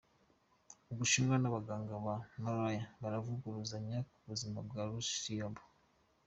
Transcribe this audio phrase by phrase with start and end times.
[0.91, 5.61] Ubushinwa n'abaganga ba Bulaya baravuguruzanya ku buzima bwa Liu Xiaobo.